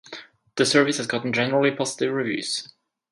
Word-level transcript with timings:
The 0.55 0.65
service 0.65 0.97
has 0.97 1.05
gotten 1.05 1.31
generally 1.31 1.69
positive 1.69 2.11
reviews. 2.11 2.67